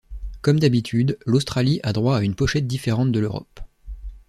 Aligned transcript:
Comme 0.41 0.59
d'habitude, 0.59 1.19
l'Australie 1.27 1.79
a 1.83 1.93
droit 1.93 2.17
à 2.17 2.23
une 2.23 2.33
pochette 2.33 2.65
différente 2.65 3.11
de 3.11 3.19
l'Europe. 3.19 3.59